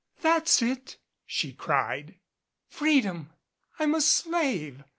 [0.21, 0.97] "That's it,"
[1.27, 2.15] she cried.
[2.69, 3.31] "Freedom
[3.77, 4.83] I'm a slave.